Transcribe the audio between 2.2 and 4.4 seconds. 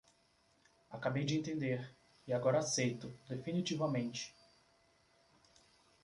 e agora aceito, definitivamente